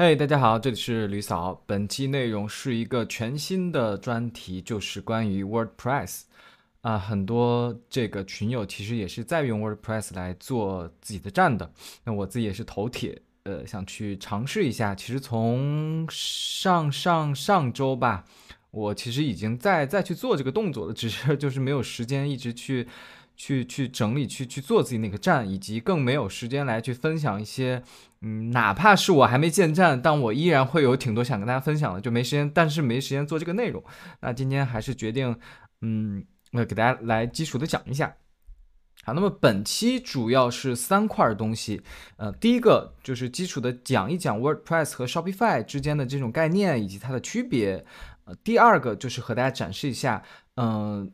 [0.00, 1.60] 嘿，大家好，这里是吕嫂。
[1.66, 6.20] 本期内容是一个全新的专题，就是关于 WordPress
[6.82, 11.72] 啊，很多这个群友其实也是在用 WordPress 来做自己的站的。
[12.04, 14.94] 那我自己也是头铁，呃，想去尝试一下。
[14.94, 18.24] 其实从上上上周吧，
[18.70, 22.86] 我其实已经在再去做这个动作了，只是就是没有时间一直去。
[23.38, 27.80] 去去整理去去做自己那个站，以及更没有时间来去分享一些，
[28.20, 33.82] 嗯，哪怕是我还没建站，但我依然会有挺多想跟大家分享的，就没时间，但是没时间做这个内容。
[34.20, 35.38] 那今天还是决定，
[35.82, 38.16] 嗯，那给大家来基础的讲一下。
[39.04, 41.80] 好，那么本期主要是三块东西，
[42.16, 47.84] 呃，第一个就是基础的讲一讲 WordPress 和 Shopify 之间的这种概念以及它的区别，
[48.24, 50.24] 呃，第二个就是和大家展示一下，
[50.56, 51.12] 嗯。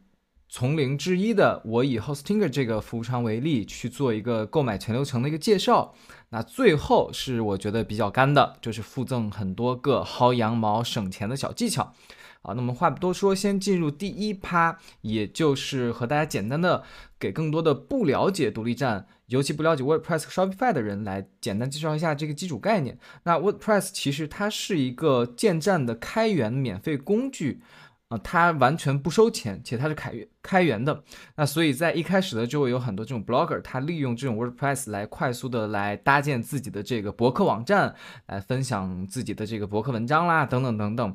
[0.57, 5.93] 从零至一的，我以 Hostinger 这个服务商为例去做一个购买全流程的一个介绍。
[6.29, 11.93] 那最后是我觉得比较干的，就是附赠很多个薅羊毛省钱的小技巧。
[12.41, 16.85] 好，那么话不多说，先进入第一趴，也就是和大家简单的
[17.19, 22.97] 给更多的不了解独立站，尤其不了解 WordPress、Shopify 的人来简单介绍一下这个基础概念。
[23.25, 27.61] 那 WordPress 其实它是一个建站的开源免费工具。
[28.19, 31.03] 它完全不收钱，且它是开源开源的。
[31.37, 37.95] 那所以在一开始的就会有很多这种 blogger，他利用这种 WordPress 来快速的来搭建自己的这个博客网站，
[38.27, 41.07] 来分享自己的这个博客文章啦，等等等等。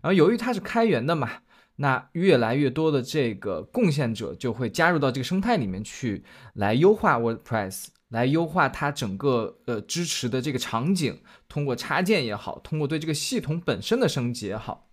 [0.00, 1.30] 然后由于它是开源的嘛，
[1.76, 14.85] 那越来越多的这个贡献者就会加入到这个生态里面去，来优化 WordPress，来优化它整个呃支持的这个场景，通过插件也好，通过对这个系统本身的升级也好。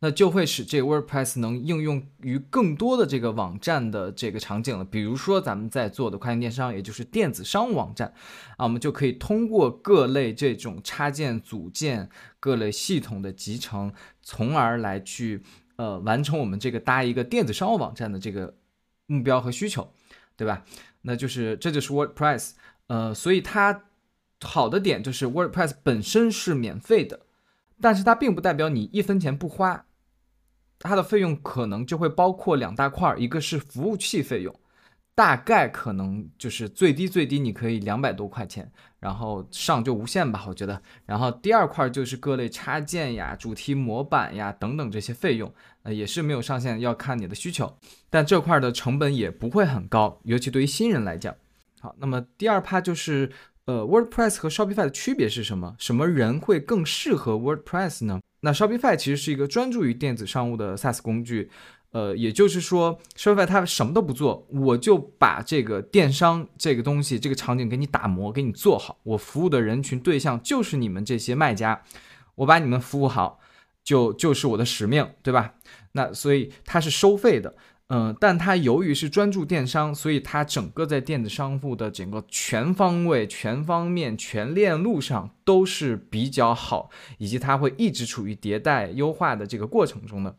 [0.00, 4.84] 那就会使这 WordPress 能应用于更多的这个网站的这个场景了。
[4.84, 8.14] 比如说咱们在做的跨境电商，也就是电子商务网站
[8.56, 15.42] 啊，我们就可以通过各类这种插件组件、各类系统的集成，从而来去
[15.74, 18.54] 呃完成我们这个搭一个电子商务网站的这个
[19.06, 19.92] 目标和需求，
[20.36, 20.64] 对吧？
[21.02, 22.52] 那就是这就是 WordPress，
[22.86, 23.82] 呃，所以它
[24.42, 27.22] 好的点就是 WordPress 本身是免费的，
[27.80, 29.86] 但是它并不代表你一分钱不花。
[30.78, 34.54] 它的费用可能就会包括两大块儿，一个是服务器费用，
[35.14, 40.80] 大概可能就是最低最低你可以两百多块钱，然后上就无限吧，我觉得。
[41.04, 45.52] 然后第二块就是各类插件呀、主题模板呀等等这些费用，
[45.82, 47.76] 呃，也是没有上限，要看你的需求。
[48.08, 51.34] 但这块的成本也不会很高，尤其对于新人来讲。
[51.80, 53.30] 好，那么第二趴就是。
[53.68, 55.76] 呃，WordPress 和 Shopify 的区别是什么？
[55.78, 58.18] 什么人会更适合 WordPress 呢？
[58.40, 61.50] 那 Shopify 其实是一个专注于电子商务的 SaaS 工具，
[61.90, 68.98] 呃，也就是说，Shopify 它什么都不做，我就把这个电商这个东西、这个场景给你打磨、给你做好。
[69.02, 71.82] 我服务的人群对象就是你们这些卖家，
[72.36, 73.40] 我把你们服务好，
[73.82, 75.54] 就就是我的使命，对吧？
[75.92, 77.56] 那所以它是收费的。
[77.88, 90.36] 嗯，但它由于是专注电商，所以它整个在电子商务的整个全方位、全方面、全链路上都是比较好，以及它会一直处于迭代优化的这个过程中的。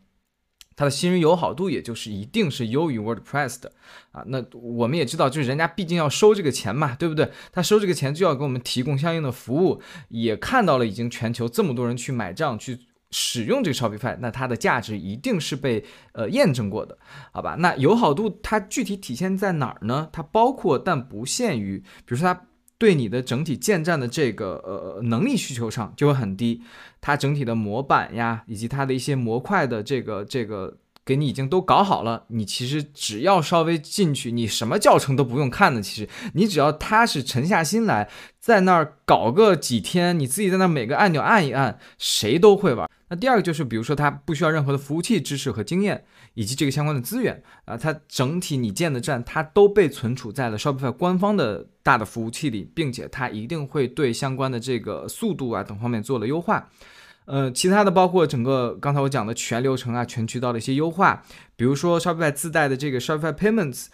[0.76, 3.72] 它的新人友好度，也就是一定是优于 WordPress 的
[4.12, 4.22] 啊。
[4.28, 7.32] 那我们也知道，就是人家毕竟要收这个钱嘛，对不对？
[7.50, 12.78] 他收这个钱就要给我们提供相应的服务，也看到了已经全球这么多人去买账去。
[13.10, 16.96] 使用这个 Shopify，那它的价值一定是被呃验证过的，
[17.32, 17.56] 好吧？
[17.58, 20.08] 那友好度它具体体现在哪儿呢？
[20.12, 22.46] 它包括但不限于，比如说它
[22.78, 26.62] 对你的整体建站的这个呃能力需求上就会很低，
[27.00, 30.78] 它整体的模板呀，以及它的一些模块的这个这个。
[31.04, 35.82] 给你已经都搞好了，你其实只要稍微进去，你什么教程都不用看的。
[35.82, 42.88] 其实你只要踏实沉下心来，在那儿搞个几天，你自己在那每个按钮按一按，谁都会玩。
[43.08, 56.70] 那第二个就是，比如说它不需要任何的服务器知识和经验，以及这个相关的资源啊，它整体你建的站，它都被存储在了 Shopify 官方的大的服务器里，并且它一定会对相关的这个速度啊等方面做了优化。
[57.30, 61.22] 呃，其他的包括整个刚才我讲的全流程啊、全渠道的一些优化，
[61.54, 63.86] 比如说 Shopify 自带的这个 Shopify Payments，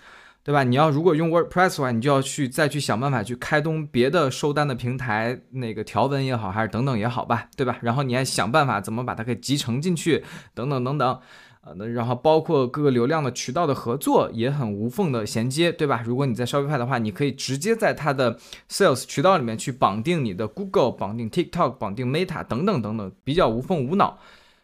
[0.42, 0.64] 对吧？
[0.64, 7.76] 你要如果用 WordPress 的话，你就要去再去想办法去开通别的收单的平台，那个条文也好，还是等等也好吧，对吧？
[7.82, 10.24] 然后你还想办法怎么把它给集成进去，
[10.54, 11.20] 等等等等。
[11.66, 16.00] 呃，那然后包括各个流量的渠道的合作也很无缝的衔接，对吧？
[16.06, 18.38] 如果你在 Shopify 的话，你可以直接在它的
[18.70, 24.16] Sales 渠道里面去绑定你的 Google、绑定 TikTok、绑定 Meta 等等等等，比较无缝无脑，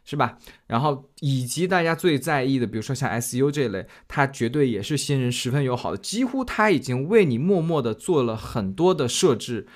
[0.05, 0.39] 是吧？
[0.69, 9.67] 然后以及大家最在意的，比如说像 S U 这类，它绝对也是新人十分友好的，几乎它已经为你默默的做了很多的设置。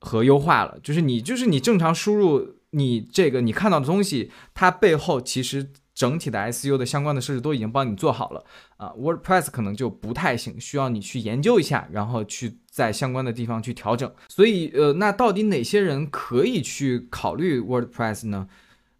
[0.00, 0.78] 和优化了。
[0.82, 5.70] 就是你就是你正常输入你这个你看到的东西，它背后其实。
[5.94, 8.44] 整体的 SEO 的相关的设置都已经帮你做好了
[8.76, 14.12] 啊，WordPress 可能就不太行，需要你去研究一下，然后去在相关的地方去调整。
[14.28, 18.48] 所以，呃，那到底哪些人可以去考虑 WordPress 呢？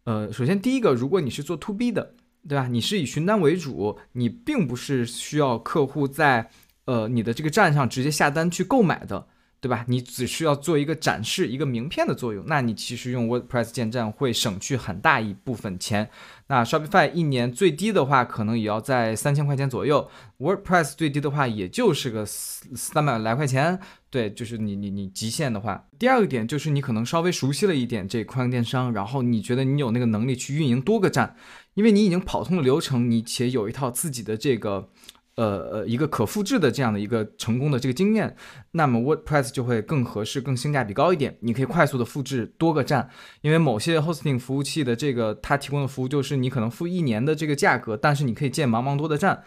[0.05, 2.15] 呃，首先第一个，如果你是做 To B 的，
[2.49, 2.69] 对吧？
[2.69, 6.51] 你是以询单为主，你并不是需要客户在
[6.85, 9.27] 呃你的这个站上直接下单去购买的。
[9.65, 9.83] 对吧？
[9.89, 16.11] 你只需要做一个展示、一个名片的作用，那你其实用 WordPress 建站会省去很大一部分钱。
[16.49, 20.07] 那 Shopify 一年最低的话，可能也要在三千块钱左右
[20.39, 23.81] ；WordPress 最低的话，也就是个三百来块钱。
[24.11, 25.87] 对，就是你你你极限的话。
[25.99, 31.35] 第二个点就是你可能稍微熟悉了一点这跨境电商，然后你觉得你有那个能力去运营多个站，
[31.73, 34.91] 因为你已经跑通了流程，你且有一套自己的这个。
[35.37, 38.37] 呃呃，一个可复制的这样的一个成功的这个经验，
[38.71, 41.37] 那么 WordPress 就会更合适、更性价比高一点。
[41.41, 43.11] 你可以快速的复制多个站，
[43.41, 49.43] 因为某些 hosting 服务器的这个它提供的服务就是你可能付一年的这个价格，但是你可以建茫茫多的站，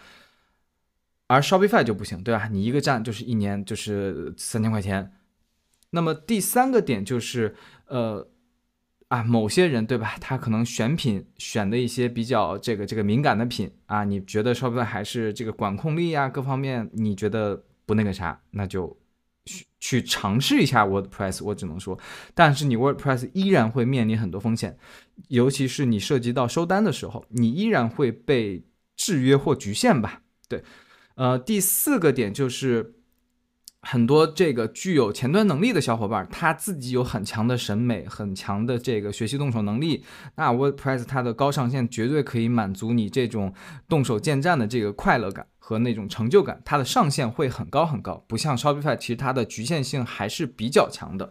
[1.28, 2.50] 而 Shopify 就不行，对吧？
[2.52, 5.14] 你一个站就是一年就是三千块钱。
[5.92, 7.56] 那么第三个点就是
[7.88, 8.28] 呃。
[9.10, 10.18] 啊，某些人对吧？
[10.20, 18.98] 他可能选品选的一些比较这个这个敏感的品啊，你觉得说不定还是这个管控力呀，各方面你觉得不那个啥，那就
[19.46, 21.42] 去去尝试一下 WordPress。
[21.42, 21.98] 我只能说，
[22.34, 24.78] 但是你 WordPress 依然会面临很多风险，
[25.30, 28.66] 尤其是你涉及到收单的时候，你依然会被
[28.98, 30.22] 制约或局限吧？
[30.50, 30.62] 对，
[31.16, 32.96] 呃，第四个点就是。
[33.90, 40.04] 很多这个具有前端能力的小伙伴，他自己有很强的审美，很强的这个学习动手能力。
[40.36, 43.54] 那 WordPress 它的高上限绝对可以满足你这种
[43.88, 48.26] 动手建站的这个快乐感和那种成就感，它的上限会很高很高。
[48.28, 51.30] 不像 Shopify，其实它的局限性还是比较强的。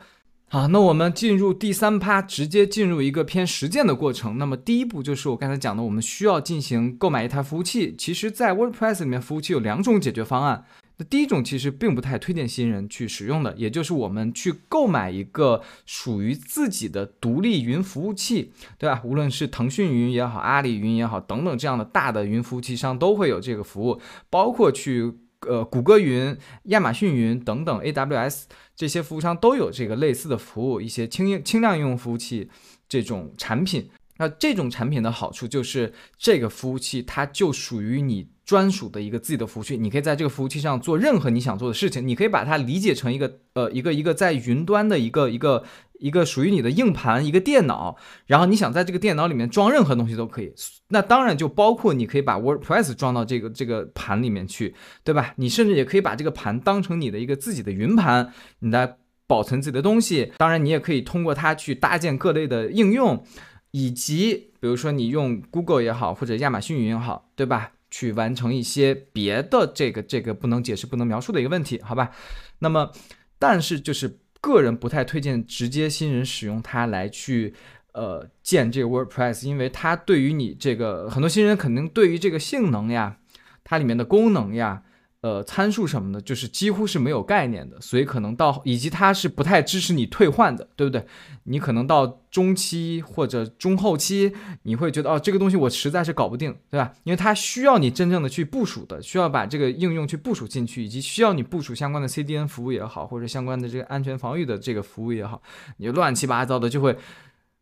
[0.48, 4.38] 好，那我们进入第三趴，直接进入一个偏实践的过程。
[4.38, 7.94] 那么第一步就是我刚才讲的，我们需要进行购买一台服务器。
[7.98, 10.64] 其实，在 WordPress 里面，服务器有两种解决方案。
[10.98, 19.02] 那第一种其实并不太推荐新人去使用的，也就是我们去购买一个属于自己的独立云服务器，对吧？
[19.04, 24.00] 无论是腾讯云也好，阿里云也好，等等这样的大的云服务器商都会有这个服务，
[24.31, 26.34] 包括去呃谷歌云、
[26.64, 28.44] 亚马逊云等等 AWS
[28.75, 32.49] 这些服务商都有这个类似的服务，一些轻轻量应用服务器
[32.88, 33.90] 这种产品。
[34.16, 38.28] 那这种产品的好处就是这个服务器它就属于你。
[38.46, 42.06] 专属的一个自己的服务器，你可以在这个服务器上做任何你想做的事情。
[42.06, 45.64] 你可以把它理解成一个呃一个一个在云端的一个一个
[45.98, 47.96] 一个属于你的硬盘，一个电脑。
[48.26, 50.54] 然后你想在这个电脑里面装任何东西都可以。
[50.90, 54.72] 那当然就包括你可以把 WordPress 装到这个这个盘里面去，
[55.02, 55.34] 对吧？
[55.37, 58.96] 你甚至也可以把这个盘当成你的一个自己的云盘，你来
[59.26, 60.32] 保存自己的东西。
[60.38, 63.25] 当然，你也可以通过它去搭建各类的应用，
[63.72, 67.72] 以及比如说你用 Google 也好，或者亚马逊云也好，对吧？
[67.90, 72.10] 去完成一些别的这个这个不能解释不能描述的一个问题，好吧？
[72.58, 72.90] 那么，
[73.38, 77.54] 但是就是个人不太推荐直接新人使用它来去
[77.92, 83.18] 呃建这个 WordPress，因为它对于你这个很多新人肯定对于这个性能呀，
[83.64, 84.82] 它里面的功能呀。
[85.26, 91.05] 呃，参数什么的，就是几乎是没有概念的，所以可能到以及它是不太支持你退换的，对不对？
[91.43, 96.92] 你可能到中期或者中后期，你会觉得哦，这个东西我实在是搞不定，对吧？
[97.02, 105.42] 因为它需要你真正的去部署的，需要把这个应用去部署进去，以及需要你部署相关的 CDN 服务也好，或者相关的这个安全防御的这个服务也好，
[105.78, 106.97] 你乱七八糟的就会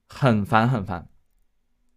[0.06, 1.08] 很烦很烦。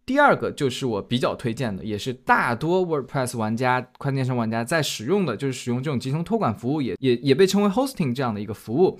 [0.08, 8.98] 第二个就是我比较推荐的，也是大多 WordPress 玩家、宽电商玩家在使用的，就是使用这种集成托管服务，也也也被称为 hosting 这样的一个服务。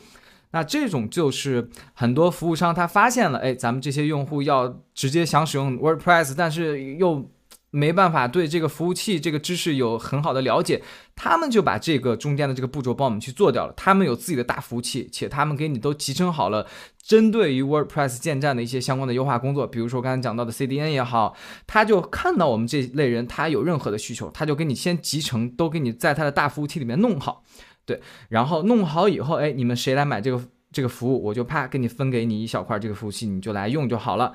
[0.50, 7.30] 那这种就是很多服务商他发现了，哎，咱们这些用户要直接想使用 WordPress，但是又。
[7.70, 10.82] 没办法对这个服务器这个知识有很好的了解，
[11.14, 13.74] 他们就把这个中间的这个步骤帮我们去做掉了。
[13.76, 16.66] 他们有自己的大服务器，且他们给你都集成好了，
[17.02, 27.44] 针对于 WordPress 建站的一些相关的优化工作，比如说刚才讲到的 CDN 也好，他就看到我们这类人他有任何的需求，他就给你先集成，都给你在他的大服务器里面弄好，
[27.84, 34.34] 对，然后弄好以后，哎，你们谁来买这个这个服务，我就啪给你分给你一小块这个服务器，你就来用就好了。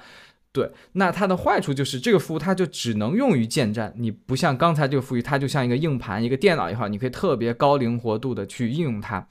[0.54, 9.28] 对，那它的坏处就是这个服务它就只能用于建站，你不像刚才这个服务，它就像一个硬盘、一个电脑也好，你可以特别高灵活度的去应用它。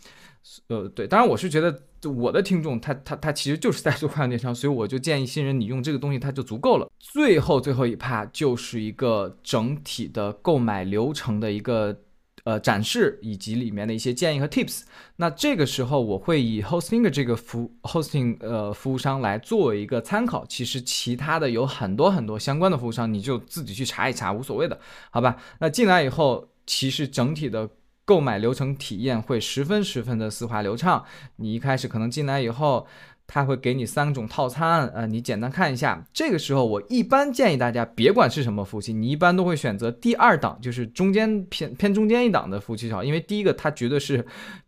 [0.66, 6.90] 呃，对，当然我是觉得就我的听众他他他其实就是在做跨境电商，所以我就建议新人你用这个东西它就足够了。
[6.98, 11.96] 最后最后一趴就是一个整体的购买流程的一个
[12.44, 14.82] 呃展示以及里面的一些建议和 tips。
[15.16, 20.44] 那这个时候我会以 Hostinger 这个服 hosting 呃服务商来作为一个参考。
[20.46, 24.78] 其实其他的有很多很多相关的服务商，你就自己去查一查，无所谓的，
[25.10, 25.36] 好吧？
[25.60, 27.68] 那进来以后，其实整体的
[28.04, 31.04] 购买流程体验会十分十分的丝滑流畅。
[31.36, 32.86] 你一开始可能进来以后。
[33.34, 36.06] 他会给你三种套餐，呃，你简单看一下。
[36.12, 44.26] 这个时候，我一般建议大家，别管是什么服务器，你一般都会选择第二档，就是中间偏偏中间一档的服务器好，因为第一个它绝对是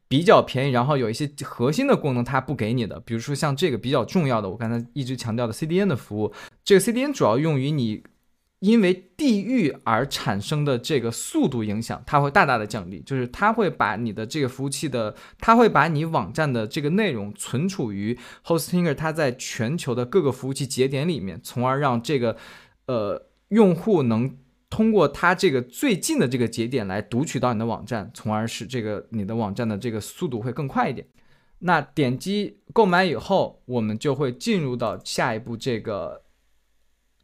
[0.09, 6.33] 比较便宜，然后有一些核心的功能它不给你的，比如说像这个比较重要的，我刚才一直强调的 CDN 的服务，
[6.65, 8.03] 这个 CDN 主要用于你。
[8.65, 12.99] 因为地域而产生的这个速度影响，它会大大的降低。
[13.01, 22.39] 就是它会把你的这个服务器的，它会把你网站的这个内容存储于 Hostinger，它在全球的各个服务器节点里面，从而让这个
[22.87, 24.35] 呃用户能
[24.71, 31.07] 通过它这个最近的这个节点来读取到你的网站，从而使这个你的网站的这个速度会更快一点。
[31.59, 36.24] 那点击购买以后，我们就会进入到下一步这个。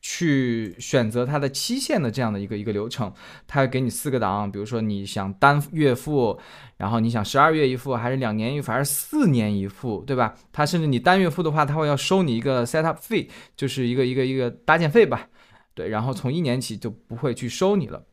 [0.00, 3.12] 去选择它的期限的这样的一个一个流程，
[3.46, 6.38] 它会给你四个档，比如说你想单月付，
[6.78, 10.34] 然后你想十二月一付，还是两年一付，还是四年一付，对吧？
[10.52, 15.28] 它甚至你单月付的话，它会要收你一个 setup fee，就是一个一个一个搭建费吧，
[15.74, 18.04] 对，然后从一年起就不会去收你了。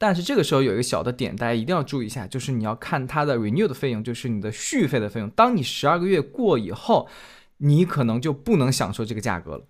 [0.00, 5.28] 但是这个时候有一个小的点，大家一定要注意一下，就是你要看它的 renew 的费用，就是你的续费的费用。
[5.30, 7.08] 当你十二个月过以后，
[7.56, 9.66] 你可能就不能享受这个价格了。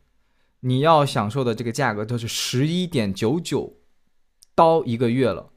[0.60, 3.76] 你要享受的这个价格都是十一点九九
[4.54, 5.50] 刀一个月了，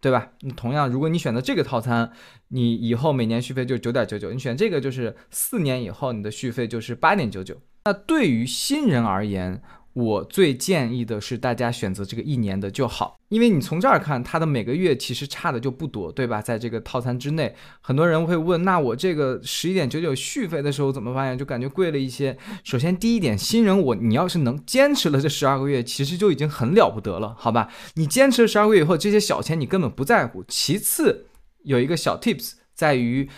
[0.00, 0.32] 对吧？
[0.40, 2.12] 那同样，如果你选择这个套餐，
[2.48, 7.56] 你以后每年续费就是九点九九，你选这个就是四年以后你的续费就是八点九九。
[7.86, 9.62] 那对于新人而言，
[9.94, 16.42] 我最建议的是大家选择这个一年的就好，因为你从这儿看，它的每个月其实差的就不多，对吧？
[16.42, 22.36] 在这个套餐之内，很多人会问，那我这个十一点九九续费的时候怎么发现就感觉贵了一些？
[22.64, 27.68] 首先第一点，新人我你要是能坚持了这十二个月，其实就已经很了不得了，好吧？
[27.94, 30.44] 你坚持了十二个月以后，这些小钱你根本不在乎。
[30.48, 31.26] 其次，
[31.62, 33.30] 有一个小 tips 在于，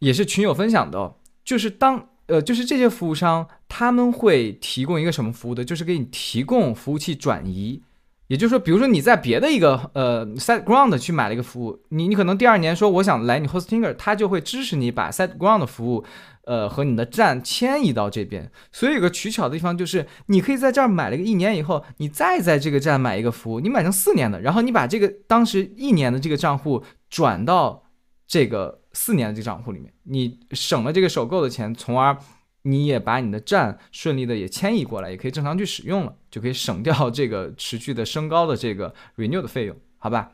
[0.00, 2.08] 也是群友分享的，就是当。
[2.26, 5.64] 呃，就是这些服务商他们会提供一个什么服务的？
[5.64, 7.80] 就是给你提供服务器转移，
[8.26, 16.04] 也就是说，比如说你在别的一个呃 SiteGround 去买了一个服务，你你可能第二年说我想来你 Hostinger，他就会支持你把 SiteGround 的服务，
[16.44, 18.50] 呃和你的站迁移到这边。
[18.72, 27.84] 所以有个取巧的地方就是，你可以在这儿买了个一年以后，你再在这个站买一个服务，你买成四年的，然后你把这个当时一年的这个账户转到
[28.26, 28.80] 这个。
[28.92, 32.18] 四年的这个账户里面，你省了这个首购的钱，从而
[32.62, 40.32] 你也把你的站顺利的也迁移过来，也可以正常去使用了，就可以省掉这个持续的升高的这个 renew 的费用，好吧？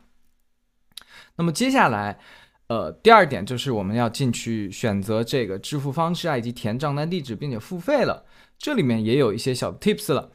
[1.37, 2.19] 那么接下来，
[2.67, 8.25] 呃，第二点就是我们要进去选择这个支付方式啊，以及填账单地址，并且付费了。
[8.57, 10.31] 这里面也有一些小 tips 了。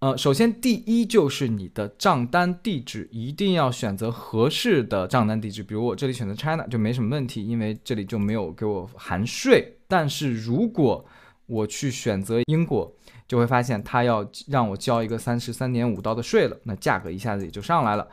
[0.00, 9.78] 呃，首先第一就是你的账单地址一定要选择合适的账单地址，比如我这里选择 China 就没什么问题，因为这里就没有给我含税。
[9.88, 11.02] 但是如果
[11.46, 12.92] 我去选择英国，
[13.26, 18.08] 就会发现他要让我交一个三十三点五刀的税了，那价格一下子也就上来了，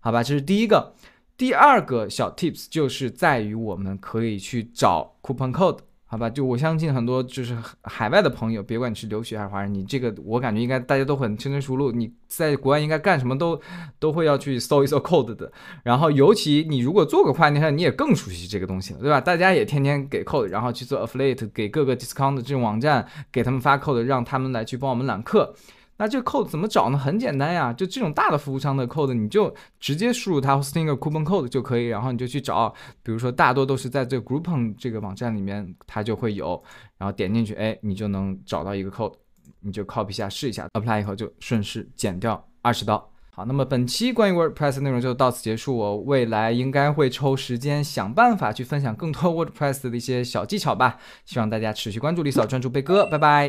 [0.00, 0.22] 好吧？
[0.22, 0.94] 这是第一个。
[1.36, 5.80] 第二个小 tips 就是在于我们可以去找 coupon code。
[6.16, 11.92] 好吧，就我相信很多就是海外的朋友，别管你是留学还是华人，你这个我感觉应该大家都很轻车熟路。
[11.92, 13.60] 你在国外应该干什么都
[13.98, 15.52] 都会要去搜一搜 code 的。
[15.84, 19.20] 然后尤其你如果做个跨境电商，你也更熟悉这个东西了，对吧？
[19.20, 25.54] 大家也天天给 code，然后去做 affiliate，给各个 discount 这种网站给他们发 code，让他们来去帮我们揽客。
[25.98, 26.98] 那这个 code 怎么找呢？
[26.98, 32.72] 很简单呀，就这种大的服务商的 code，你就直接输入它 stinger coupon code 就可以，然后你就去找，
[33.02, 36.62] 比如说大多都是在这个 Groupon 这个网站里面，它就会有，
[36.98, 39.14] 然后点进去，哎，你就能找到一个 code，
[39.60, 43.10] 你就 copy 一下试一下，apply 以后就顺势减掉二十刀。
[43.30, 53.44] 好，那么本期关于 WordPress 的内容就到此结束，我未来应该会抽时间想办法去分享更多 WordPress 的一些小技巧吧，希望大家持续关注李嫂专注贝哥，拜拜。